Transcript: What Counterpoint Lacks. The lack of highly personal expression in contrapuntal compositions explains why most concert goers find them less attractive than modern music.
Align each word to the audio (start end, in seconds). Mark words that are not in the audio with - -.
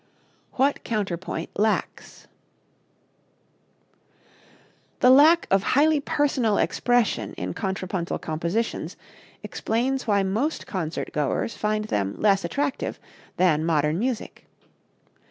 What 0.53 0.83
Counterpoint 0.83 1.51
Lacks. 1.59 2.25
The 4.99 5.11
lack 5.11 5.45
of 5.51 5.61
highly 5.77 5.99
personal 5.99 6.57
expression 6.57 7.35
in 7.35 7.53
contrapuntal 7.53 8.17
compositions 8.17 8.97
explains 9.43 10.07
why 10.07 10.23
most 10.23 10.65
concert 10.65 11.11
goers 11.13 11.55
find 11.55 11.85
them 11.85 12.15
less 12.17 12.43
attractive 12.43 12.99
than 13.37 13.63
modern 13.63 13.99
music. 13.99 14.47